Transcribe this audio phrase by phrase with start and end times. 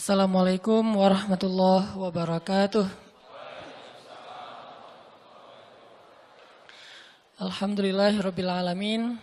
[0.00, 2.88] Assalamualaikum warahmatullahi wabarakatuh.
[7.36, 9.20] Alhamdulillahirabbil alamin.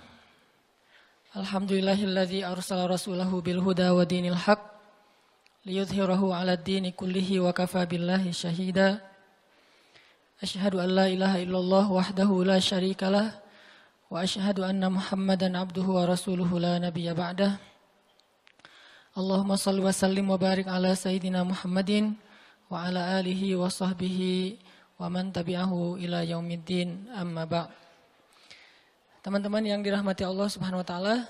[1.34, 4.62] Alhamdulillahilladzi arsala rasulahu bil huda wa dinil haq
[5.66, 9.02] liyudhhirahu 'ala ad-dini kullihi wa kafa billahi syahida.
[10.46, 13.34] Asyhadu an la ilaha illallah wahdahu la syarikalah
[14.14, 17.67] wa asyhadu anna Muhammadan abduhu wa rasuluhu la nabiyya ba'dah.
[19.18, 22.14] Allahumma salli wa sallim wa barik ala sayyidina Muhammadin
[22.70, 24.62] wa ala alihi wa sahbihi
[25.02, 27.10] wa man tabi'ahu ila yaumiddin.
[27.18, 27.66] Amma ba'
[29.26, 31.26] Teman-teman yang dirahmati Allah Subhanahu wa taala,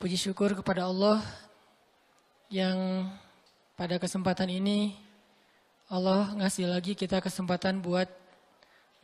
[0.00, 1.20] puji syukur kepada Allah
[2.48, 3.04] yang
[3.76, 4.96] pada kesempatan ini
[5.92, 8.08] Allah ngasih lagi kita kesempatan buat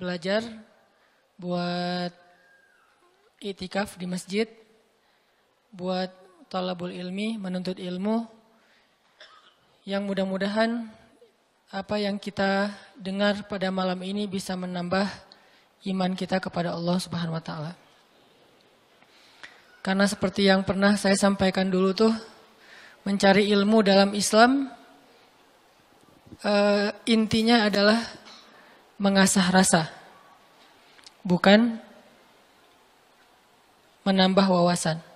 [0.00, 0.40] belajar,
[1.36, 2.08] buat
[3.36, 4.48] itikaf di masjid,
[5.68, 8.26] buat talabul ilmi, menuntut ilmu,
[9.84, 10.88] yang mudah-mudahan
[11.68, 15.04] apa yang kita dengar pada malam ini bisa menambah
[15.90, 17.72] iman kita kepada Allah Subhanahu wa taala.
[19.84, 22.14] Karena seperti yang pernah saya sampaikan dulu tuh
[23.04, 24.72] mencari ilmu dalam Islam
[26.40, 28.00] uh, intinya adalah
[28.96, 29.82] mengasah rasa.
[31.20, 31.76] Bukan
[34.08, 35.13] menambah wawasan.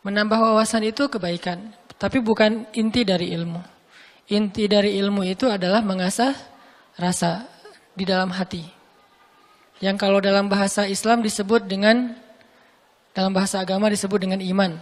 [0.00, 3.60] Menambah wawasan itu kebaikan, tapi bukan inti dari ilmu.
[4.32, 6.32] Inti dari ilmu itu adalah mengasah
[6.96, 7.44] rasa
[7.92, 8.64] di dalam hati.
[9.84, 12.16] Yang kalau dalam bahasa Islam disebut dengan
[13.12, 14.80] dalam bahasa agama disebut dengan iman.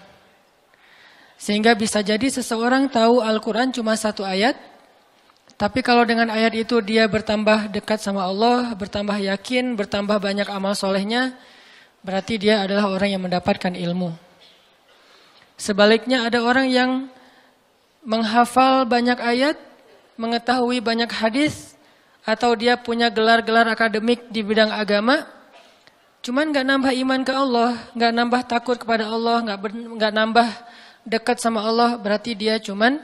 [1.39, 4.59] Sehingga bisa jadi seseorang tahu Al-Quran cuma satu ayat,
[5.59, 10.79] tapi kalau dengan ayat itu dia bertambah dekat sama Allah, bertambah yakin, bertambah banyak amal
[10.79, 11.35] solehnya,
[12.07, 14.28] berarti dia adalah orang yang mendapatkan ilmu.
[15.59, 16.91] Sebaliknya ada orang yang
[18.07, 19.59] menghafal banyak ayat,
[20.15, 21.75] mengetahui banyak hadis,
[22.23, 25.27] atau dia punya gelar-gelar akademik di bidang agama,
[26.23, 29.59] cuman nggak nambah iman ke Allah, nggak nambah takut kepada Allah, nggak
[29.99, 30.49] nggak nambah
[31.03, 33.03] dekat sama Allah, berarti dia cuman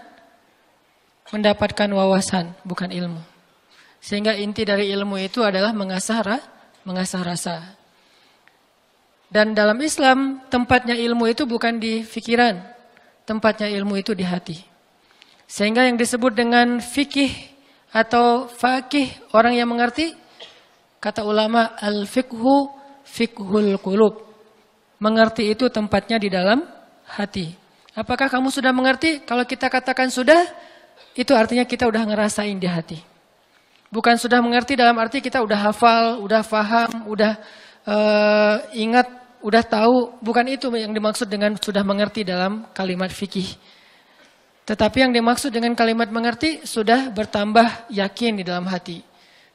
[1.34, 3.21] mendapatkan wawasan, bukan ilmu.
[3.98, 6.21] Sehingga inti dari ilmu itu adalah mengasah
[6.84, 7.56] mengasah rasa.
[9.32, 12.60] Dan dalam Islam tempatnya ilmu itu bukan di pikiran,
[13.26, 14.58] tempatnya ilmu itu di hati.
[15.44, 17.32] Sehingga yang disebut dengan fikih
[17.94, 20.14] atau fakih orang yang mengerti
[20.98, 22.70] kata ulama al fikhu
[23.04, 24.24] fikhul qulub.
[24.98, 26.64] Mengerti itu tempatnya di dalam
[27.04, 27.52] hati.
[27.94, 29.22] Apakah kamu sudah mengerti?
[29.22, 30.42] Kalau kita katakan sudah
[31.14, 32.98] itu artinya kita udah ngerasain di hati.
[33.94, 37.38] Bukan sudah mengerti dalam arti kita udah hafal udah faham udah
[37.89, 39.06] uh, ingat
[39.45, 43.56] udah tahu bukan itu yang dimaksud dengan sudah mengerti dalam kalimat fikih
[44.65, 49.05] tetapi yang dimaksud dengan kalimat mengerti sudah bertambah yakin di dalam hati.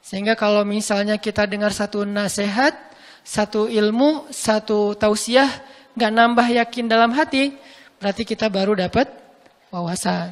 [0.06, 2.78] Sehingga kalau misalnya kita dengar satu nasihat,
[3.26, 5.50] satu ilmu, satu tausiah,
[5.98, 7.58] nggak nambah yakin dalam hati,
[7.98, 9.10] berarti kita baru dapat
[9.74, 10.30] wawasan.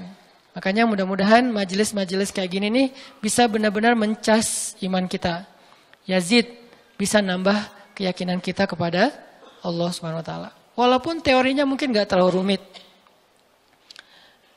[0.54, 2.88] Makanya mudah-mudahan majelis-majelis kayak gini nih
[3.18, 5.46] bisa benar-benar mencas iman kita.
[6.06, 6.54] Yazid
[7.02, 9.10] bisa nambah keyakinan kita kepada
[9.66, 10.50] Allah Subhanahu wa taala.
[10.78, 12.62] Walaupun teorinya mungkin nggak terlalu rumit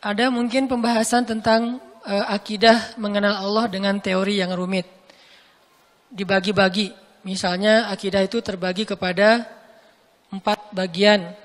[0.00, 1.76] ada mungkin pembahasan tentang
[2.08, 4.88] uh, akidah mengenal Allah dengan teori yang rumit.
[6.08, 6.96] Dibagi-bagi.
[7.28, 9.44] Misalnya akidah itu terbagi kepada
[10.32, 11.36] empat bagian.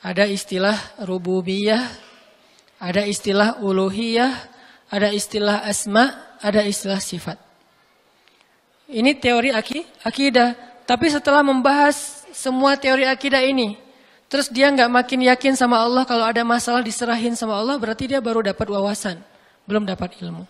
[0.00, 1.84] Ada istilah rububiyah,
[2.80, 4.32] ada istilah uluhiyah,
[4.88, 7.36] ada istilah asma, ada istilah sifat.
[8.88, 10.69] Ini teori akidah.
[10.90, 13.78] Tapi setelah membahas semua teori akidah ini,
[14.30, 18.22] Terus dia nggak makin yakin sama Allah kalau ada masalah diserahin sama Allah berarti dia
[18.22, 19.18] baru dapat wawasan,
[19.66, 20.46] belum dapat ilmu.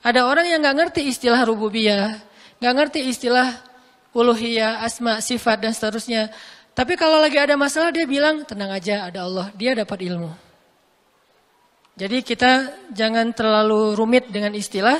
[0.00, 2.16] Ada orang yang nggak ngerti istilah rububiyah,
[2.56, 3.52] nggak ngerti istilah
[4.16, 6.32] uluhiyah, asma, sifat dan seterusnya.
[6.72, 10.32] Tapi kalau lagi ada masalah dia bilang tenang aja ada Allah, dia dapat ilmu.
[12.00, 14.96] Jadi kita jangan terlalu rumit dengan istilah,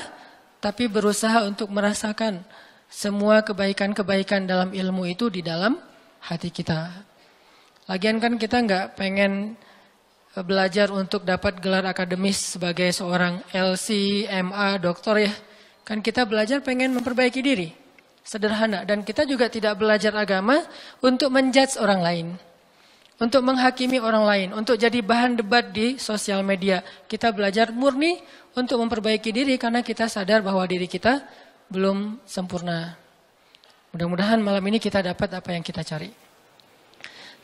[0.61, 2.45] tapi berusaha untuk merasakan
[2.87, 5.75] semua kebaikan-kebaikan dalam ilmu itu di dalam
[6.23, 7.03] hati kita.
[7.87, 9.55] Lagian kan kita nggak pengen
[10.35, 15.31] eh, belajar untuk dapat gelar akademis sebagai seorang LC, MA, doktor ya.
[15.87, 17.71] Kan kita belajar pengen memperbaiki diri.
[18.27, 18.83] Sederhana.
[18.83, 20.59] Dan kita juga tidak belajar agama
[20.99, 22.27] untuk menjudge orang lain.
[23.23, 24.49] Untuk menghakimi orang lain.
[24.51, 26.83] Untuk jadi bahan debat di sosial media.
[27.07, 28.19] Kita belajar murni
[28.51, 31.23] untuk memperbaiki diri karena kita sadar bahwa diri kita
[31.67, 32.95] belum sempurna.
[33.91, 36.11] Mudah-mudahan malam ini kita dapat apa yang kita cari.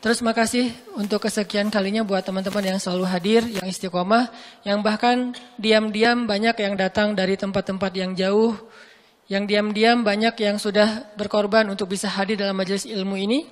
[0.04, 0.68] Terus makasih
[1.00, 4.28] untuk kesekian kalinya buat teman-teman yang selalu hadir, yang istiqomah,
[4.60, 8.52] yang bahkan diam-diam banyak yang datang dari tempat-tempat yang jauh,
[9.32, 13.48] yang diam-diam banyak yang sudah berkorban untuk bisa hadir dalam majelis ilmu ini,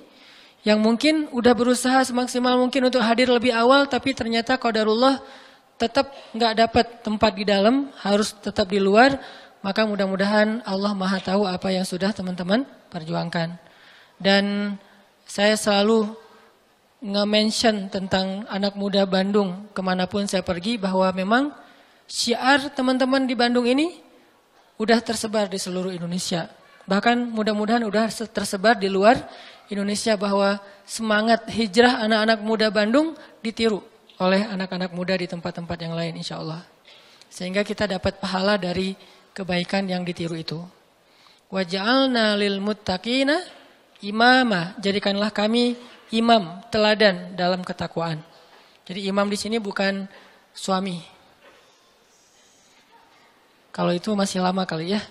[0.61, 5.25] yang mungkin udah berusaha semaksimal mungkin untuk hadir lebih awal, tapi ternyata qadarullah
[5.81, 9.17] tetap nggak dapat tempat di dalam, harus tetap di luar,
[9.63, 13.55] maka mudah-mudahan Allah Maha tahu apa yang sudah teman-teman perjuangkan.
[14.19, 14.75] Dan
[15.23, 16.11] saya selalu
[16.99, 21.43] nge-mention tentang anak muda Bandung ke mana pun saya pergi bahwa memang
[22.11, 24.03] syiar teman-teman di Bandung ini
[24.75, 26.51] udah tersebar di seluruh Indonesia.
[26.83, 29.15] Bahkan mudah-mudahan udah tersebar di luar
[29.71, 33.79] Indonesia bahwa semangat hijrah anak-anak muda Bandung ditiru
[34.19, 36.67] oleh anak-anak muda di tempat-tempat yang lain insya Allah.
[37.31, 38.93] Sehingga kita dapat pahala dari
[39.33, 40.61] kebaikan yang ditiru itu.
[41.49, 43.37] Waja'alna lil muttaqina
[44.05, 44.77] imama.
[44.81, 45.77] Jadikanlah kami
[46.13, 48.21] imam, teladan dalam ketakwaan.
[48.85, 50.05] Jadi imam di sini bukan
[50.53, 51.01] suami.
[53.73, 55.01] Kalau itu masih lama kali ya.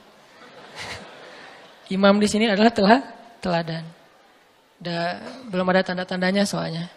[1.96, 2.98] imam di sini adalah telah
[3.42, 3.84] teladan.
[4.82, 5.18] Da,
[5.50, 6.90] belum ada tanda-tandanya soalnya.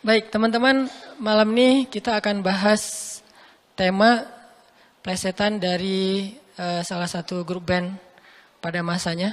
[0.00, 0.88] Baik, teman-teman,
[1.20, 3.18] malam ini kita akan bahas
[3.76, 4.37] tema
[5.08, 7.96] plesetan dari uh, salah satu grup band
[8.60, 9.32] pada masanya.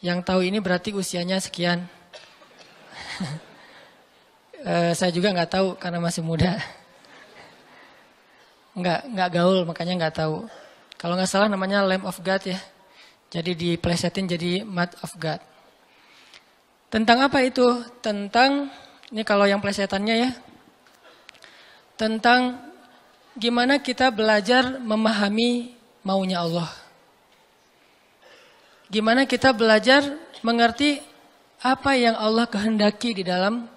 [0.00, 1.84] Yang tahu ini berarti usianya sekian.
[4.64, 6.56] e, saya juga nggak tahu karena masih muda.
[8.72, 10.48] Nggak nggak gaul makanya nggak tahu.
[10.96, 12.56] Kalau nggak salah namanya Lamb of God ya.
[13.28, 15.44] Jadi diplesetin jadi Mat of God.
[16.88, 17.84] Tentang apa itu?
[18.00, 18.72] Tentang
[19.12, 20.30] ini kalau yang plesetannya ya.
[22.00, 22.69] Tentang
[23.38, 26.70] gimana kita belajar memahami maunya Allah.
[28.90, 30.02] Gimana kita belajar
[30.42, 30.98] mengerti
[31.62, 33.68] apa yang Allah kehendaki di dalam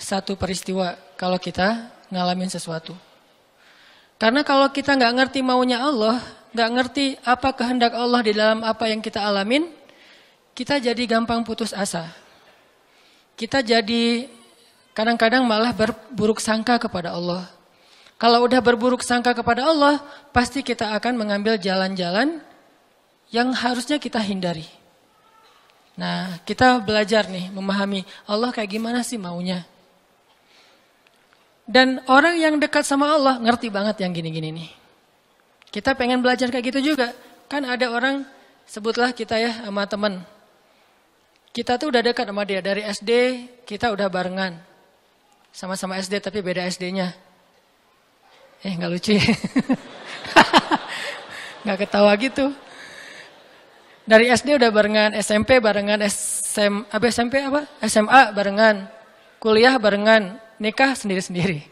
[0.00, 2.96] satu peristiwa kalau kita ngalamin sesuatu.
[4.16, 6.20] Karena kalau kita nggak ngerti maunya Allah,
[6.56, 9.68] nggak ngerti apa kehendak Allah di dalam apa yang kita alamin,
[10.56, 12.08] kita jadi gampang putus asa.
[13.36, 14.28] Kita jadi
[14.92, 17.59] kadang-kadang malah berburuk sangka kepada Allah.
[18.20, 19.96] Kalau udah berburuk sangka kepada Allah,
[20.28, 22.44] pasti kita akan mengambil jalan-jalan
[23.32, 24.68] yang harusnya kita hindari.
[25.96, 29.64] Nah, kita belajar nih memahami Allah kayak gimana sih maunya.
[31.64, 34.70] Dan orang yang dekat sama Allah ngerti banget yang gini-gini nih.
[35.72, 37.16] Kita pengen belajar kayak gitu juga.
[37.48, 38.28] Kan ada orang,
[38.68, 40.20] sebutlah kita ya sama teman.
[41.56, 42.60] Kita tuh udah dekat sama dia.
[42.60, 43.10] Dari SD
[43.64, 44.60] kita udah barengan.
[45.56, 47.29] Sama-sama SD tapi beda SD-nya.
[48.60, 49.24] Eh nggak lucu ya.
[51.64, 52.52] Nggak ketawa gitu.
[54.08, 57.68] Dari SD udah barengan, SMP barengan, SM, apa SMP apa?
[57.84, 58.88] SMA barengan,
[59.38, 61.62] kuliah barengan, nikah sendiri-sendiri.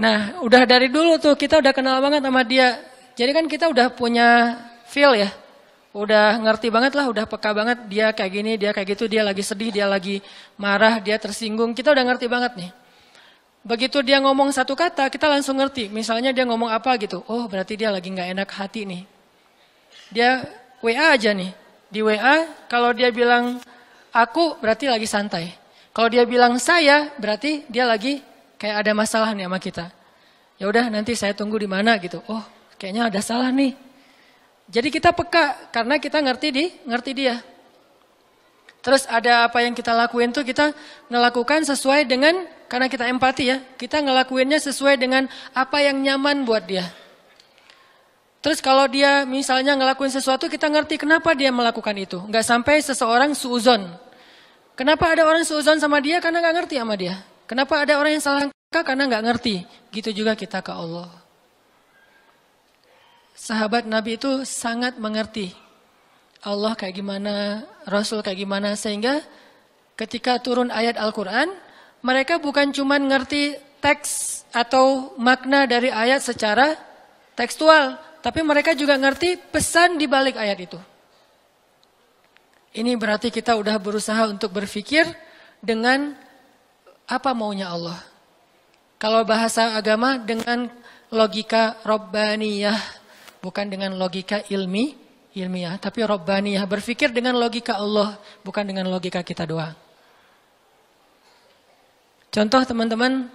[0.00, 2.80] Nah, udah dari dulu tuh kita udah kenal banget sama dia.
[3.14, 4.58] Jadi kan kita udah punya
[4.90, 5.30] feel ya.
[5.94, 9.42] Udah ngerti banget lah, udah peka banget dia kayak gini, dia kayak gitu, dia lagi
[9.42, 10.18] sedih, dia lagi
[10.58, 11.74] marah, dia tersinggung.
[11.78, 12.70] Kita udah ngerti banget nih.
[13.66, 15.90] Begitu dia ngomong satu kata, kita langsung ngerti.
[15.90, 17.26] Misalnya dia ngomong apa gitu.
[17.26, 19.02] Oh, berarti dia lagi nggak enak hati nih.
[20.14, 20.46] Dia
[20.80, 21.52] WA aja nih.
[21.88, 23.58] Di WA kalau dia bilang
[24.14, 25.52] aku berarti lagi santai.
[25.90, 28.22] Kalau dia bilang saya berarti dia lagi
[28.60, 29.86] kayak ada masalah nih sama kita.
[30.58, 32.22] Ya udah nanti saya tunggu di mana gitu.
[32.30, 32.42] Oh,
[32.78, 33.74] kayaknya ada salah nih.
[34.68, 37.40] Jadi kita peka karena kita ngerti di ngerti dia.
[38.84, 40.70] Terus ada apa yang kita lakuin tuh kita
[41.08, 43.58] ngelakukan sesuai dengan karena kita empati ya.
[43.80, 46.86] Kita ngelakuinnya sesuai dengan apa yang nyaman buat dia.
[48.38, 52.22] Terus kalau dia misalnya ngelakuin sesuatu kita ngerti kenapa dia melakukan itu.
[52.22, 53.88] Nggak sampai seseorang suuzon.
[54.78, 56.22] Kenapa ada orang suuzon sama dia?
[56.22, 57.18] Karena nggak ngerti sama dia.
[57.50, 59.66] Kenapa ada orang yang salah karena nggak ngerti.
[59.90, 61.10] Gitu juga kita ke Allah.
[63.34, 65.50] Sahabat Nabi itu sangat mengerti
[66.46, 68.78] Allah kayak gimana, Rasul kayak gimana.
[68.78, 69.18] Sehingga
[69.98, 71.50] ketika turun ayat Al-Quran,
[72.04, 76.74] mereka bukan cuma ngerti teks atau makna dari ayat secara
[77.34, 80.78] tekstual, tapi mereka juga ngerti pesan di balik ayat itu.
[82.78, 85.08] Ini berarti kita udah berusaha untuk berpikir
[85.58, 86.14] dengan
[87.08, 87.98] apa maunya Allah.
[88.98, 90.68] Kalau bahasa agama dengan
[91.08, 92.78] logika robbaniyah,
[93.40, 94.94] bukan dengan logika ilmi,
[95.32, 96.66] ilmiah, tapi robbaniyah.
[96.66, 99.87] Berpikir dengan logika Allah, bukan dengan logika kita doang.
[102.28, 103.32] Contoh teman-teman,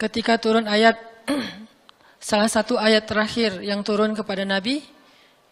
[0.00, 0.96] ketika turun ayat
[2.20, 4.80] salah satu ayat terakhir yang turun kepada Nabi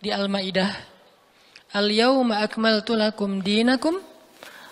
[0.00, 0.72] di Al-Maidah.
[1.76, 4.00] Al-yauma akmaltu lakum dinakum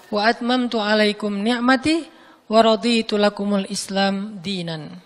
[0.08, 2.06] wa atmamtu alaikum ni'mati
[2.48, 4.96] wa raditu lakumul Islam dinan.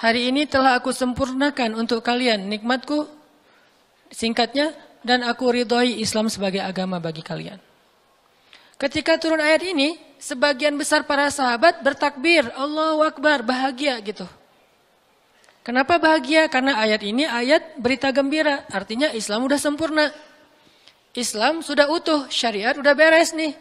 [0.00, 3.08] Hari ini telah aku sempurnakan untuk kalian nikmatku
[4.12, 7.60] singkatnya dan aku ridhoi Islam sebagai agama bagi kalian.
[8.80, 14.28] Ketika turun ayat ini, sebagian besar para sahabat bertakbir, Allahu Akbar, bahagia gitu.
[15.64, 16.48] Kenapa bahagia?
[16.48, 20.12] Karena ayat ini ayat berita gembira, artinya Islam udah sempurna.
[21.16, 23.56] Islam sudah utuh, syariat udah beres nih.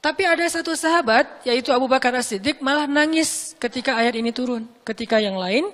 [0.00, 4.64] Tapi ada satu sahabat, yaitu Abu Bakar As-Siddiq malah nangis ketika ayat ini turun.
[4.86, 5.66] Ketika yang lain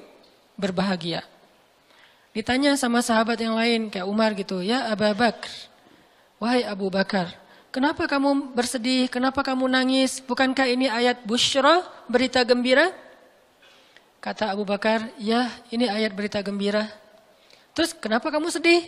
[0.56, 1.20] berbahagia.
[2.32, 5.52] Ditanya sama sahabat yang lain kayak Umar gitu, ya Abu Bakar,
[6.40, 7.28] wahai Abu Bakar,
[7.72, 10.20] kenapa kamu bersedih, kenapa kamu nangis?
[10.20, 12.92] Bukankah ini ayat bushra, berita gembira?
[14.22, 16.86] Kata Abu Bakar, ya ini ayat berita gembira.
[17.74, 18.86] Terus kenapa kamu sedih?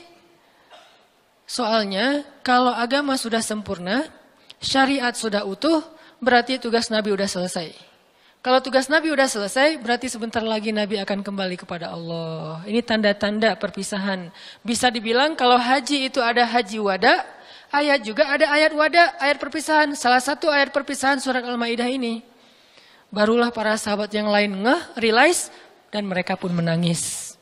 [1.49, 4.07] Soalnya kalau agama sudah sempurna,
[4.63, 5.83] syariat sudah utuh,
[6.23, 7.69] berarti tugas Nabi sudah selesai.
[8.45, 12.61] Kalau tugas Nabi udah selesai, berarti sebentar lagi Nabi akan kembali kepada Allah.
[12.69, 14.29] Ini tanda-tanda perpisahan.
[14.61, 17.25] Bisa dibilang kalau haji itu ada haji wada,
[17.75, 19.91] ayat juga ada ayat wada, ayat perpisahan.
[19.99, 22.23] Salah satu ayat perpisahan surat Al-Maidah ini.
[23.11, 25.51] Barulah para sahabat yang lain ngeh, realize,
[25.91, 27.35] dan mereka pun menangis.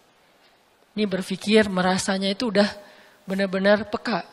[0.92, 2.68] Ini berpikir merasanya itu udah
[3.24, 4.28] benar-benar peka.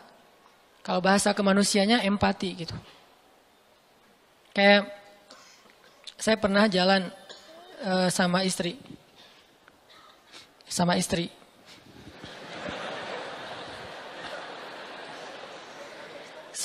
[0.84, 2.75] Kalau bahasa kemanusianya empati gitu.
[4.51, 4.91] Kayak
[6.20, 7.08] saya pernah jalan
[7.84, 8.75] uh, sama istri.
[10.68, 11.38] Sama istri.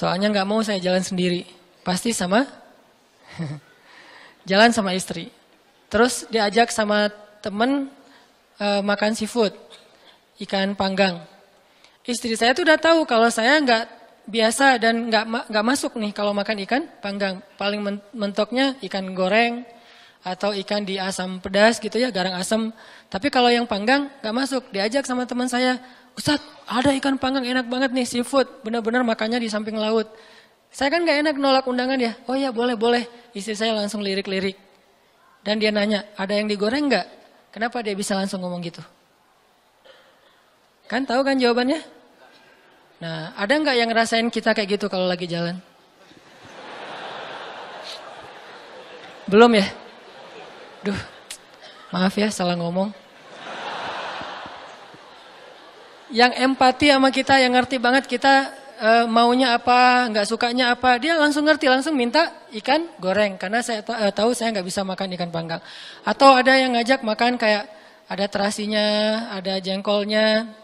[0.04, 1.48] Soalnya nggak mau saya jalan sendiri.
[1.80, 2.44] Pasti sama
[4.50, 5.32] jalan sama istri.
[5.88, 7.08] Terus diajak sama
[7.40, 7.88] temen
[8.60, 9.56] uh, makan seafood,
[10.44, 11.24] ikan panggang.
[12.04, 13.84] Istri saya tuh udah tahu kalau saya nggak
[14.28, 17.40] biasa dan nggak nggak masuk nih kalau makan ikan panggang.
[17.56, 17.80] Paling
[18.12, 19.64] mentoknya ikan goreng
[20.20, 22.76] atau ikan di asam pedas gitu ya, garang asam.
[23.08, 24.68] Tapi kalau yang panggang nggak masuk.
[24.68, 25.80] Diajak sama teman saya,
[26.14, 28.46] Ustaz ada ikan panggang enak banget nih seafood.
[28.62, 30.08] Benar-benar makannya di samping laut.
[30.74, 32.18] Saya kan nggak enak nolak undangan ya.
[32.26, 33.06] Oh ya boleh boleh.
[33.34, 34.58] Istri saya langsung lirik-lirik.
[35.44, 37.06] Dan dia nanya, ada yang digoreng nggak?
[37.52, 38.80] Kenapa dia bisa langsung ngomong gitu?
[40.88, 41.84] Kan tahu kan jawabannya?
[43.04, 45.60] Nah, ada nggak yang ngerasain kita kayak gitu kalau lagi jalan?
[49.28, 49.68] Belum ya?
[50.84, 51.00] Duh,
[51.92, 53.03] maaf ya salah ngomong.
[56.14, 61.18] Yang empati sama kita, yang ngerti banget kita e, maunya apa, nggak sukanya apa, dia
[61.18, 63.34] langsung ngerti, langsung minta ikan goreng.
[63.34, 65.58] Karena saya e, tahu saya nggak bisa makan ikan panggang.
[66.06, 67.66] Atau ada yang ngajak makan kayak
[68.06, 68.86] ada terasinya,
[69.34, 70.54] ada jengkolnya,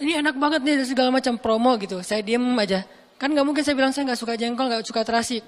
[0.00, 2.00] ini enak banget nih segala macam promo gitu.
[2.00, 2.88] Saya diem aja.
[3.20, 5.44] Kan nggak mungkin saya bilang saya nggak suka jengkol, nggak suka terasi.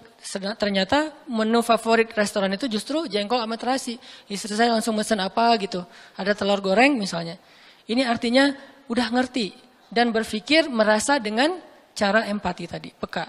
[0.61, 3.97] Ternyata menu favorit restoran itu justru jengkol sama terasi.
[4.29, 5.81] Istri saya langsung mesen apa gitu.
[6.21, 7.41] Ada telur goreng misalnya.
[7.89, 8.53] Ini artinya
[8.93, 9.57] udah ngerti
[9.89, 11.57] dan berpikir merasa dengan
[11.97, 13.25] cara empati tadi, peka.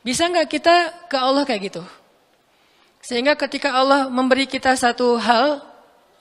[0.00, 0.76] Bisa nggak kita
[1.12, 1.84] ke Allah kayak gitu?
[3.04, 5.60] Sehingga ketika Allah memberi kita satu hal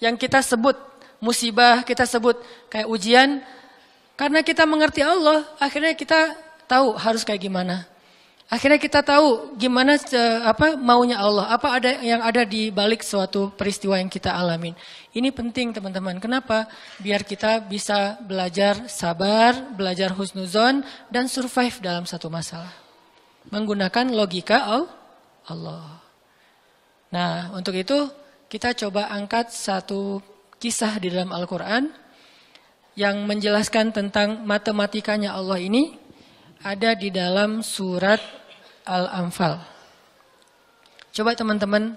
[0.04, 0.76] yang kita sebut
[1.24, 2.36] musibah, kita sebut
[2.68, 3.40] kayak ujian,
[4.20, 6.36] karena kita mengerti Allah, akhirnya kita
[6.68, 7.88] tahu harus kayak gimana.
[8.46, 9.98] Akhirnya kita tahu gimana
[10.46, 14.78] apa maunya Allah, apa ada yang ada di balik suatu peristiwa yang kita alamin.
[15.18, 16.22] Ini penting teman-teman.
[16.22, 16.70] Kenapa?
[17.02, 22.70] Biar kita bisa belajar sabar, belajar husnuzon dan survive dalam satu masalah.
[23.50, 24.62] Menggunakan logika
[25.50, 26.06] Allah.
[27.10, 28.14] Nah, untuk itu
[28.46, 30.22] kita coba angkat satu
[30.62, 31.90] kisah di dalam Al-Qur'an
[32.94, 36.05] yang menjelaskan tentang matematikanya Allah ini
[36.62, 38.22] ada di dalam surat
[38.86, 39.60] Al-Anfal.
[41.16, 41.96] Coba teman-teman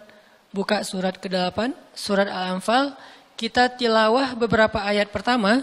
[0.54, 2.96] buka surat ke-8, surat Al-Anfal,
[3.38, 5.62] kita tilawah beberapa ayat pertama,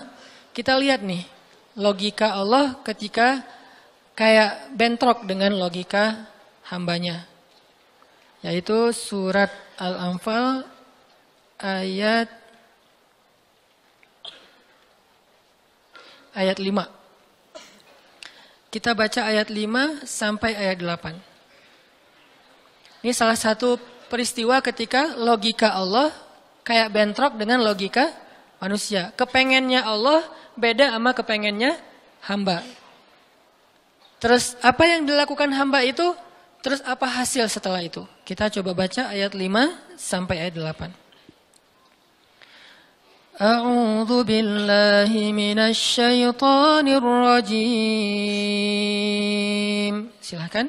[0.55, 1.27] kita lihat nih
[1.75, 3.43] logika Allah ketika
[4.15, 6.31] kayak bentrok dengan logika
[6.71, 7.27] hambanya.
[8.39, 10.63] Yaitu surat Al-Anfal
[11.59, 12.29] ayat
[16.35, 17.04] ayat 5.
[18.75, 21.15] Kita baca ayat 5 sampai ayat 8.
[23.07, 23.79] Ini salah satu
[24.11, 26.11] peristiwa ketika logika Allah
[26.67, 28.11] kayak bentrok dengan logika
[28.59, 29.15] manusia.
[29.15, 30.27] Kepengennya Allah
[30.59, 31.79] beda sama kepengennya
[32.27, 32.67] hamba.
[34.19, 36.11] Terus apa yang dilakukan hamba itu?
[36.59, 38.03] Terus apa hasil setelah itu?
[38.27, 41.04] Kita coba baca ayat 5 sampai ayat 8.
[43.40, 48.20] أعوذ بالله من الشيطان الرجيم
[50.20, 50.68] silahkan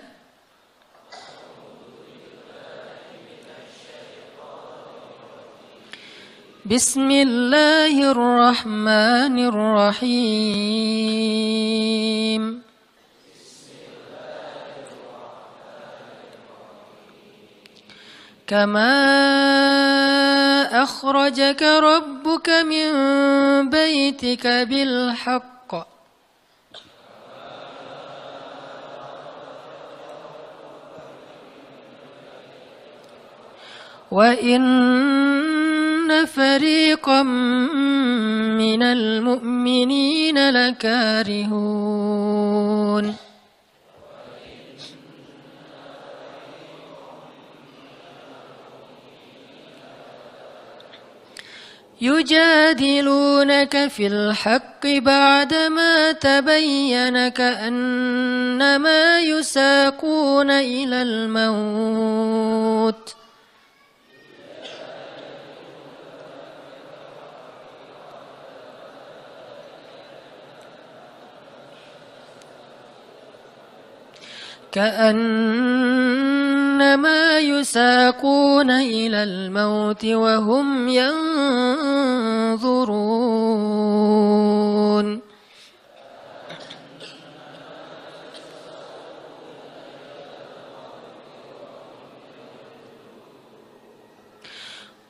[6.65, 11.01] بسم الله الرحمن الرحيم
[18.47, 19.11] كما
[20.72, 22.88] أخرجك ربك من
[23.70, 25.56] بيتك بالحق.
[34.10, 34.66] وإن
[36.26, 41.66] فريقا من المؤمنين لكارهون.
[52.00, 62.16] يجادلونك في الحق بعدما تبين كأنما يساقون إلى الموت.
[76.76, 81.26] كأنما يساقون إلى الموت وهم ينظرون.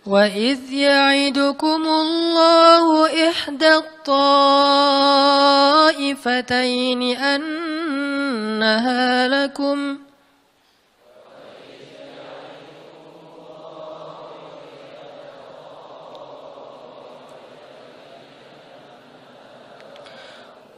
[0.06, 4.76] وإذ يعدكم الله إحدى الطائفتين
[7.16, 10.05] أنها لكم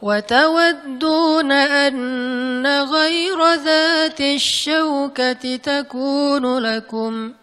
[0.01, 7.33] وتودون أن غير ذات الشوكة تكون لكم.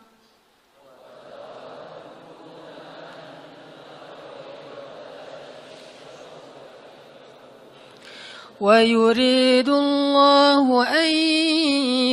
[8.61, 11.11] ويريد الله أن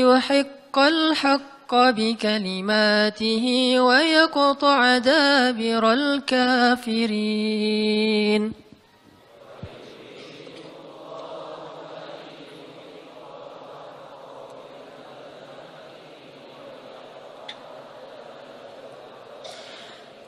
[0.03, 7.23] يحق الحق بكلماته ويقطع دابر الكافرين.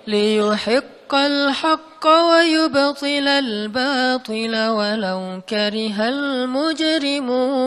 [0.06, 7.60] ليحق الحق ويبطل الباطل ولو كره المجرمون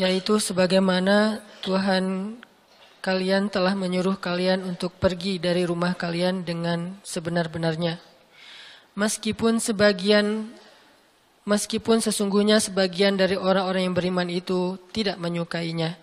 [0.00, 2.40] yaitu sebagaimana Tuhan
[3.04, 8.00] kalian telah menyuruh kalian untuk pergi dari rumah kalian dengan sebenar-benarnya
[8.95, 10.47] Meskipun sebagian
[11.43, 15.99] meskipun sesungguhnya sebagian dari orang-orang yang beriman itu tidak menyukainya.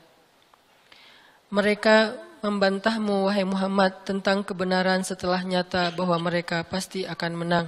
[1.49, 7.67] Mereka membantahmu wahai Muhammad tentang kebenaran setelah nyata bahwa mereka pasti akan menang.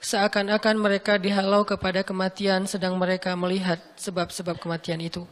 [0.00, 5.28] Seakan-akan mereka dihalau kepada kematian sedang mereka melihat sebab-sebab kematian itu.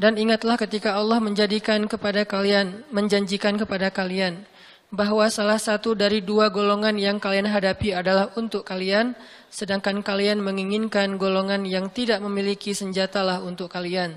[0.00, 4.48] Dan ingatlah ketika Allah menjadikan kepada kalian, menjanjikan kepada kalian
[4.88, 9.12] bahwa salah satu dari dua golongan yang kalian hadapi adalah untuk kalian,
[9.52, 14.16] sedangkan kalian menginginkan golongan yang tidak memiliki senjatalah untuk kalian.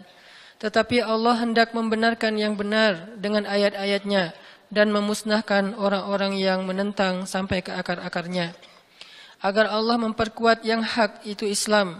[0.63, 4.31] Tetapi Allah hendak membenarkan yang benar dengan ayat-ayatnya
[4.71, 8.55] dan memusnahkan orang-orang yang menentang sampai ke akar-akarnya.
[9.41, 11.99] Agar Allah memperkuat yang hak itu Islam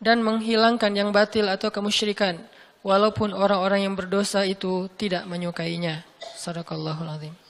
[0.00, 2.40] dan menghilangkan yang batil atau kemusyrikan
[2.80, 6.06] walaupun orang-orang yang berdosa itu tidak menyukainya.
[6.38, 7.49] Sadaqallahul azim.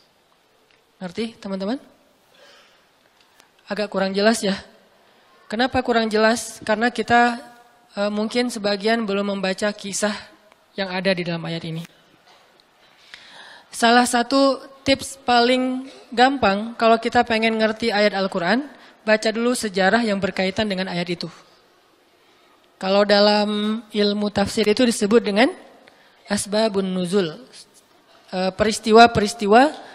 [1.00, 1.80] Ngerti teman-teman?
[3.64, 4.52] Agak kurang jelas ya.
[5.48, 6.60] Kenapa kurang jelas?
[6.60, 7.40] Karena kita
[7.96, 10.12] e, mungkin sebagian belum membaca kisah
[10.76, 11.88] yang ada di dalam ayat ini.
[13.72, 18.68] Salah satu tips paling gampang kalau kita pengen ngerti ayat Al-Quran,
[19.00, 21.32] baca dulu sejarah yang berkaitan dengan ayat itu.
[22.76, 25.48] Kalau dalam ilmu tafsir itu disebut dengan
[26.28, 27.40] asbabun nuzul.
[28.28, 29.88] E, peristiwa-peristiwa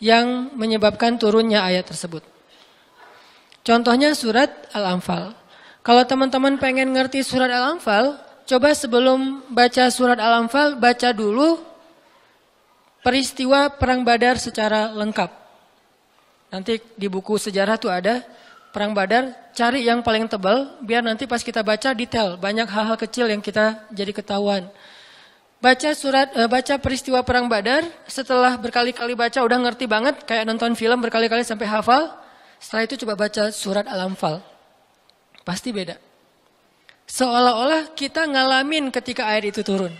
[0.00, 2.24] yang menyebabkan turunnya ayat tersebut.
[3.60, 5.36] Contohnya surat Al-Anfal.
[5.84, 8.16] Kalau teman-teman pengen ngerti surat Al-Anfal,
[8.48, 11.60] coba sebelum baca surat Al-Anfal, baca dulu
[13.04, 15.30] peristiwa Perang Badar secara lengkap.
[16.50, 18.26] Nanti di buku sejarah tuh ada
[18.74, 23.30] perang Badar, cari yang paling tebal biar nanti pas kita baca detail, banyak hal-hal kecil
[23.30, 24.66] yang kita jadi ketahuan.
[25.60, 30.72] Baca surat uh, baca peristiwa perang Badar, setelah berkali-kali baca udah ngerti banget kayak nonton
[30.72, 32.16] film berkali-kali sampai hafal.
[32.56, 34.40] Setelah itu coba baca surat Al-Anfal.
[35.44, 36.00] Pasti beda.
[37.04, 39.92] Seolah-olah kita ngalamin ketika ayat itu turun.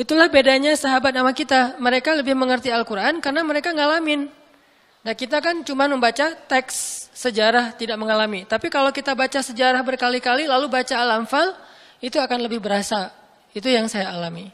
[0.00, 1.76] Itulah bedanya sahabat sama kita.
[1.76, 4.32] Mereka lebih mengerti Al-Quran karena mereka ngalamin.
[5.04, 8.48] Nah kita kan cuma membaca teks sejarah tidak mengalami.
[8.48, 11.52] Tapi kalau kita baca sejarah berkali-kali lalu baca Al-Anfal
[12.00, 13.19] itu akan lebih berasa.
[13.56, 14.50] Itu yang saya alami.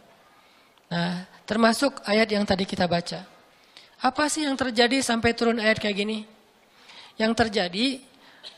[0.93, 3.23] Nah termasuk ayat yang tadi kita baca.
[4.03, 6.19] Apa sih yang terjadi sampai turun ayat kayak gini?
[7.17, 8.01] Yang terjadi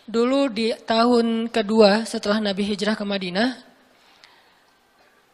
[0.09, 3.55] dulu di tahun kedua setelah Nabi hijrah ke Madinah.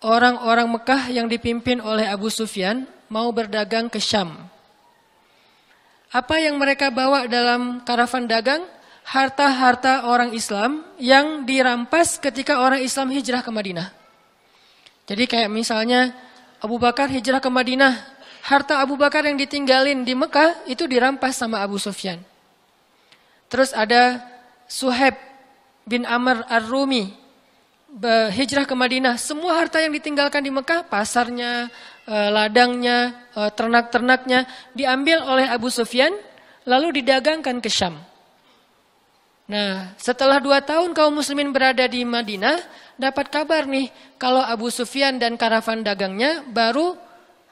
[0.05, 4.53] Orang-orang Mekah yang dipimpin oleh Abu Sufyan mau berdagang ke Syam
[6.14, 8.62] apa yang mereka bawa dalam karavan dagang?
[9.03, 13.90] Harta-harta orang Islam yang dirampas ketika orang Islam hijrah ke Madinah.
[15.05, 16.12] Jadi kayak misalnya
[16.61, 18.14] Abu Bakar hijrah ke Madinah.
[18.45, 22.21] Harta Abu Bakar yang ditinggalin di Mekah itu dirampas sama Abu Sufyan.
[23.49, 24.21] Terus ada
[24.69, 25.17] Suhaib
[25.88, 27.25] bin Amr Ar-Rumi
[28.33, 29.17] hijrah ke Madinah.
[29.17, 31.73] Semua harta yang ditinggalkan di Mekah, pasarnya,
[32.05, 34.45] Eh, ladangnya, eh, ternak-ternaknya
[34.77, 36.12] diambil oleh Abu Sufyan
[36.69, 37.97] lalu didagangkan ke Syam.
[39.44, 42.64] Nah, setelah dua tahun kaum muslimin berada di Madinah,
[42.96, 46.96] dapat kabar nih kalau Abu Sufyan dan karavan dagangnya baru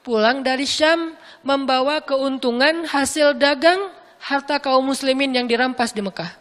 [0.00, 1.12] pulang dari Syam
[1.44, 6.32] membawa keuntungan hasil dagang harta kaum muslimin yang dirampas di Mekah.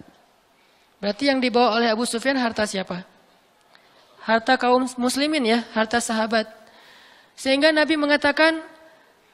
[1.03, 3.03] Berarti yang dibawa oleh Abu Sufyan harta siapa?
[4.21, 6.45] Harta kaum muslimin ya, harta sahabat.
[7.33, 8.61] Sehingga Nabi mengatakan,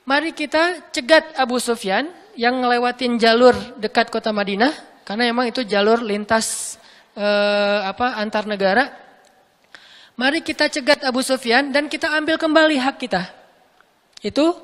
[0.07, 2.07] mari kita cegat Abu Sufyan
[2.39, 4.71] yang ngelewatin jalur dekat kota Madinah,
[5.07, 6.75] karena memang itu jalur lintas
[7.15, 8.91] eh, apa antar negara.
[10.19, 13.23] Mari kita cegat Abu Sufyan dan kita ambil kembali hak kita.
[14.19, 14.59] Itu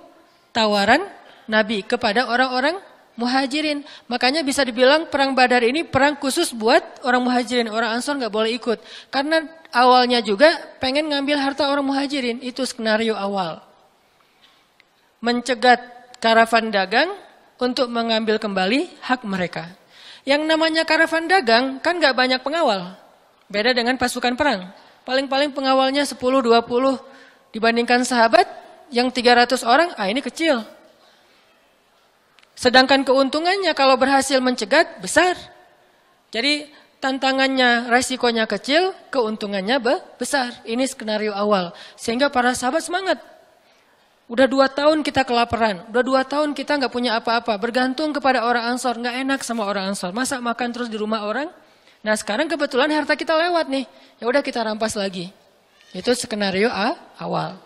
[0.51, 0.99] tawaran
[1.47, 2.75] Nabi kepada orang-orang
[3.15, 3.87] muhajirin.
[4.11, 7.71] Makanya bisa dibilang perang Badar ini perang khusus buat orang muhajirin.
[7.71, 8.81] Orang Ansor nggak boleh ikut.
[9.13, 10.51] Karena awalnya juga
[10.83, 12.41] pengen ngambil harta orang muhajirin.
[12.43, 13.61] Itu skenario awal.
[15.23, 15.79] Mencegat
[16.17, 17.13] karavan dagang
[17.61, 19.82] untuk mengambil kembali hak mereka.
[20.23, 22.95] Yang namanya karavan dagang kan nggak banyak pengawal.
[23.51, 24.71] Beda dengan pasukan perang.
[25.03, 26.47] Paling-paling pengawalnya 10-20
[27.51, 28.47] dibandingkan sahabat
[28.87, 30.63] yang 300 orang, ah ini kecil.
[32.55, 35.35] Sedangkan keuntungannya kalau berhasil mencegat besar.
[36.31, 36.71] Jadi
[37.03, 39.83] tantangannya, resikonya kecil, keuntungannya
[40.15, 40.63] besar.
[40.63, 41.75] Ini skenario awal.
[41.99, 43.19] Sehingga para sahabat semangat.
[44.31, 48.71] Udah dua tahun kita kelaparan, udah dua tahun kita nggak punya apa-apa, bergantung kepada orang
[48.71, 50.15] Ansor, nggak enak sama orang Ansor.
[50.15, 51.51] Masa makan terus di rumah orang?
[52.03, 53.83] Nah sekarang kebetulan harta kita lewat nih,
[54.19, 55.27] ya udah kita rampas lagi.
[55.91, 57.59] Itu skenario A awal.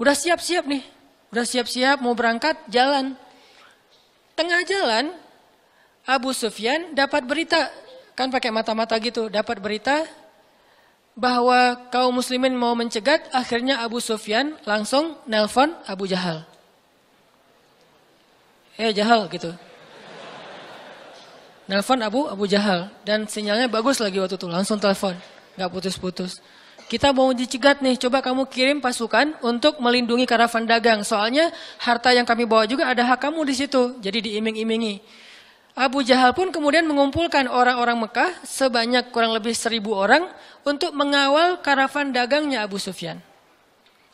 [0.00, 0.80] Udah siap-siap nih,
[1.36, 3.12] udah siap-siap mau berangkat jalan.
[4.32, 5.12] Tengah jalan
[6.08, 7.68] Abu Sufyan dapat berita,
[8.16, 10.08] kan pakai mata-mata gitu, dapat berita
[11.18, 16.46] bahwa kaum muslimin mau mencegat, akhirnya Abu Sufyan langsung nelpon Abu Jahal.
[18.78, 19.50] Eh Jahal gitu.
[21.66, 25.18] Nelpon Abu Abu Jahal dan sinyalnya bagus lagi waktu itu, langsung telepon,
[25.58, 26.38] nggak putus-putus.
[26.88, 31.04] Kita mau dicegat nih, coba kamu kirim pasukan untuk melindungi karavan dagang.
[31.04, 31.52] Soalnya
[31.82, 34.00] harta yang kami bawa juga ada hak kamu di situ.
[34.00, 35.04] Jadi diiming-imingi.
[35.78, 40.26] Abu Jahal pun kemudian mengumpulkan orang-orang Mekah sebanyak kurang lebih seribu orang
[40.66, 43.22] untuk mengawal karavan dagangnya Abu Sufyan.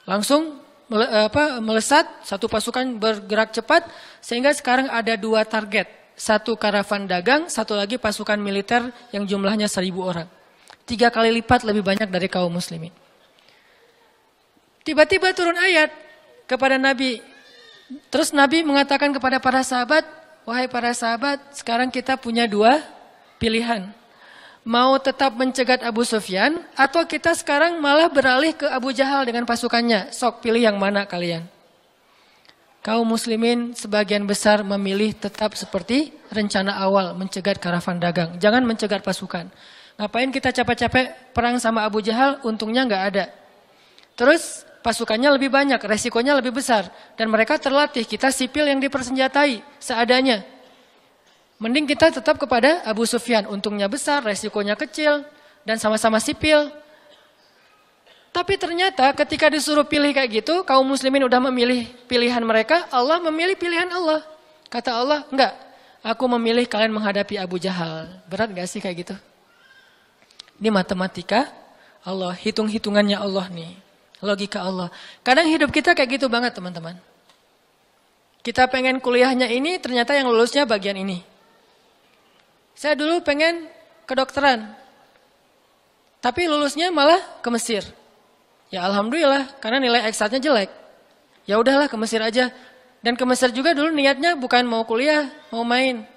[0.05, 0.61] Langsung
[0.93, 3.89] apa, melesat, satu pasukan bergerak cepat
[4.21, 5.89] sehingga sekarang ada dua target.
[6.15, 10.29] Satu karavan dagang, satu lagi pasukan militer yang jumlahnya seribu orang.
[10.85, 12.93] Tiga kali lipat lebih banyak dari kaum muslimin.
[14.85, 15.89] Tiba-tiba turun ayat
[16.45, 17.25] kepada Nabi.
[18.13, 20.05] Terus Nabi mengatakan kepada para sahabat,
[20.45, 22.85] Wahai para sahabat, sekarang kita punya dua
[23.41, 23.89] pilihan.
[24.65, 30.13] Mau tetap mencegat Abu Sufyan atau kita sekarang malah beralih ke Abu Jahal dengan pasukannya.
[30.13, 31.49] Sok pilih yang mana kalian?
[32.85, 38.37] Kaum muslimin sebagian besar memilih tetap seperti rencana awal mencegat karavan dagang.
[38.37, 39.49] Jangan mencegat pasukan.
[39.97, 43.33] Ngapain kita capek-capek perang sama Abu Jahal, untungnya nggak ada.
[44.13, 46.93] Terus pasukannya lebih banyak, resikonya lebih besar.
[47.17, 50.45] Dan mereka terlatih, kita sipil yang dipersenjatai seadanya.
[51.57, 55.25] Mending kita tetap kepada Abu Sufyan, untungnya besar, resikonya kecil,
[55.65, 56.69] dan sama-sama sipil.
[58.35, 63.57] Tapi ternyata ketika disuruh pilih kayak gitu, kaum muslimin udah memilih pilihan mereka, Allah memilih
[63.57, 64.21] pilihan Allah.
[64.69, 65.55] Kata Allah, enggak,
[66.03, 68.11] aku memilih kalian menghadapi Abu Jahal.
[68.27, 69.17] Berat gak sih kayak gitu?
[70.59, 71.47] Ini matematika
[72.03, 73.84] Allah, hitung-hitungannya Allah nih.
[74.25, 74.89] Logika Allah.
[75.21, 76.97] Kadang hidup kita kayak gitu banget teman-teman.
[78.45, 81.21] Kita pengen kuliahnya ini, ternyata yang lulusnya bagian ini.
[82.77, 83.69] Saya dulu pengen
[84.05, 84.73] kedokteran.
[86.21, 87.85] Tapi lulusnya malah ke Mesir.
[88.73, 90.73] Ya alhamdulillah, karena nilai eksatnya jelek.
[91.45, 92.49] Ya udahlah ke Mesir aja.
[93.05, 96.09] Dan ke Mesir juga dulu niatnya bukan mau kuliah, mau main.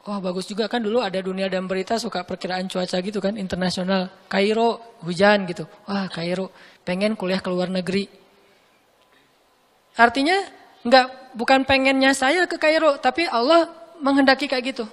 [0.00, 4.08] Wah bagus juga kan dulu ada dunia dan berita suka perkiraan cuaca gitu kan internasional.
[4.32, 5.68] Kairo hujan gitu.
[5.84, 6.48] Wah Kairo
[6.88, 8.08] pengen kuliah ke luar negeri.
[10.00, 10.40] Artinya
[10.80, 13.68] nggak bukan pengennya saya ke Kairo, tapi Allah
[14.00, 14.84] menghendaki kayak gitu.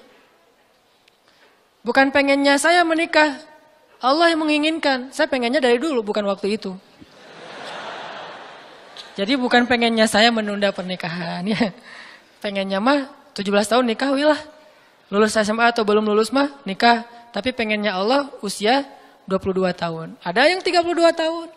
[1.88, 3.40] Bukan pengennya saya menikah,
[4.04, 5.08] Allah yang menginginkan.
[5.16, 6.76] Saya pengennya dari dulu, bukan waktu itu.
[9.16, 11.72] Jadi bukan pengennya saya menunda pernikahan ya.
[12.44, 14.57] Pengennya mah 17 tahun nikah wilah.
[15.08, 17.08] Lulus SMA atau belum lulus mah nikah.
[17.32, 18.84] Tapi pengennya Allah usia
[19.28, 20.16] 22 tahun.
[20.24, 20.84] Ada yang 32
[21.16, 21.48] tahun.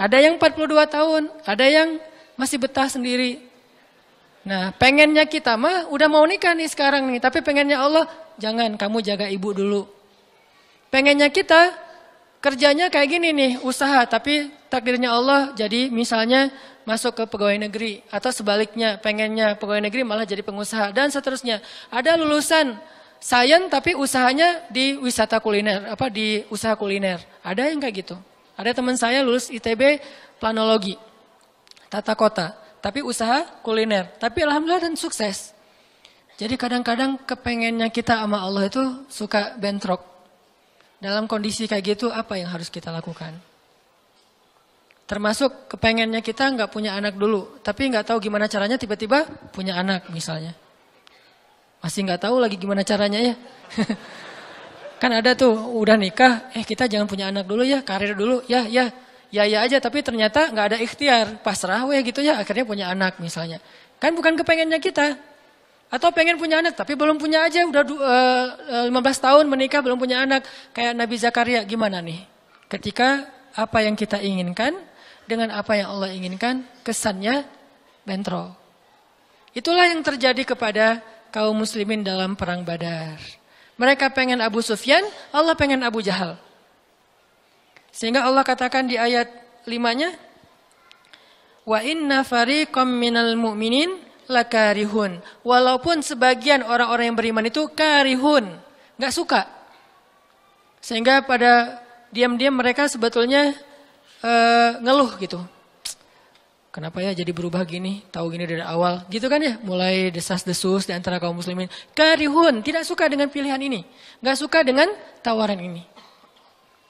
[0.00, 1.22] Ada yang 42 tahun.
[1.44, 1.88] Ada yang
[2.36, 3.40] masih betah sendiri.
[4.44, 7.20] Nah pengennya kita mah udah mau nikah nih sekarang nih.
[7.20, 8.08] Tapi pengennya Allah
[8.40, 9.82] jangan kamu jaga ibu dulu.
[10.88, 11.76] Pengennya kita
[12.40, 14.00] kerjanya kayak gini nih usaha.
[14.08, 16.48] Tapi takdirnya Allah jadi misalnya
[16.90, 21.62] masuk ke pegawai negeri atau sebaliknya pengennya pegawai negeri malah jadi pengusaha dan seterusnya.
[21.86, 22.74] Ada lulusan
[23.22, 27.22] sains tapi usahanya di wisata kuliner apa di usaha kuliner.
[27.46, 28.16] Ada yang kayak gitu.
[28.58, 30.02] Ada teman saya lulus ITB
[30.42, 30.98] planologi
[31.86, 34.10] tata kota tapi usaha kuliner.
[34.18, 35.54] Tapi alhamdulillah dan sukses.
[36.40, 40.02] Jadi kadang-kadang kepengennya kita sama Allah itu suka bentrok.
[40.98, 43.49] Dalam kondisi kayak gitu apa yang harus kita lakukan?
[45.10, 50.06] Termasuk kepengennya kita nggak punya anak dulu, tapi nggak tahu gimana caranya tiba-tiba punya anak
[50.14, 50.54] misalnya.
[51.82, 53.34] Masih nggak tahu lagi gimana caranya ya.
[55.02, 58.70] kan ada tuh udah nikah, eh kita jangan punya anak dulu ya, karir dulu, ya
[58.70, 58.86] ya
[59.34, 63.18] ya ya aja, tapi ternyata nggak ada ikhtiar, pasrah weh gitu ya, akhirnya punya anak
[63.18, 63.58] misalnya.
[63.98, 65.18] Kan bukan kepengennya kita.
[65.90, 69.82] Atau pengen punya anak tapi belum punya aja, udah uh, eh, 15 eh, tahun menikah
[69.82, 70.46] belum punya anak.
[70.70, 72.22] Kayak Nabi Zakaria gimana nih?
[72.70, 73.26] Ketika
[73.58, 74.89] apa yang kita inginkan
[75.30, 77.46] dengan apa yang Allah inginkan, kesannya
[78.02, 78.58] bentrok.
[79.54, 80.98] Itulah yang terjadi kepada
[81.30, 83.18] kaum muslimin dalam perang badar.
[83.78, 86.34] Mereka pengen Abu Sufyan, Allah pengen Abu Jahal.
[87.94, 89.30] Sehingga Allah katakan di ayat
[89.66, 90.10] limanya,
[91.64, 93.94] Wa inna fariqam minal mu'minin
[94.26, 95.22] lakarihun.
[95.46, 98.58] Walaupun sebagian orang-orang yang beriman itu karihun.
[98.98, 99.42] Gak suka.
[100.80, 103.54] Sehingga pada diam-diam mereka sebetulnya
[104.24, 105.40] uh, ngeluh gitu.
[106.70, 108.06] Kenapa ya jadi berubah gini?
[108.14, 109.58] Tahu gini dari awal, gitu kan ya?
[109.58, 111.66] Mulai desas-desus di antara kaum muslimin.
[111.98, 113.82] Karihun, tidak suka dengan pilihan ini.
[114.22, 114.86] Gak suka dengan
[115.18, 115.82] tawaran ini.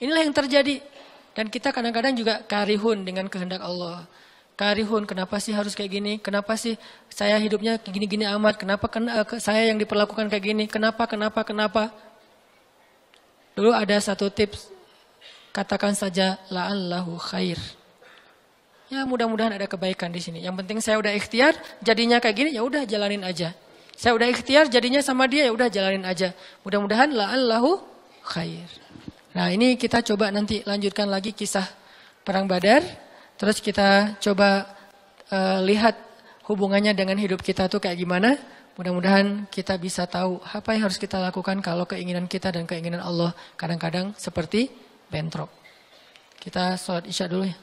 [0.04, 0.84] Inilah yang terjadi.
[1.32, 4.04] Dan kita kadang-kadang juga karihun dengan kehendak Allah.
[4.60, 6.12] Karihun, kenapa sih harus kayak gini?
[6.20, 6.76] Kenapa sih
[7.08, 8.60] saya hidupnya gini-gini amat?
[8.60, 10.64] Kenapa kena, uh, saya yang diperlakukan kayak gini?
[10.68, 11.88] Kenapa, kenapa, kenapa?
[13.56, 14.68] Dulu ada satu tips
[15.50, 17.58] Katakan saja la'allahu khair.
[18.90, 20.42] Ya mudah-mudahan ada kebaikan di sini.
[20.42, 23.54] Yang penting saya udah ikhtiar, jadinya kayak gini ya udah jalanin aja.
[23.94, 26.34] Saya udah ikhtiar, jadinya sama dia ya udah jalanin aja.
[26.66, 27.78] Mudah-mudahan la'allahu
[28.26, 28.66] khair.
[29.30, 31.66] Nah ini kita coba nanti lanjutkan lagi kisah
[32.26, 32.82] perang Badar.
[33.38, 34.66] Terus kita coba
[35.30, 35.94] uh, lihat
[36.50, 38.34] hubungannya dengan hidup kita tuh kayak gimana.
[38.74, 43.34] Mudah-mudahan kita bisa tahu apa yang harus kita lakukan kalau keinginan kita dan keinginan Allah
[43.54, 45.50] kadang-kadang seperti bentrok.
[46.40, 47.56] Kita sholat isya dulu ya.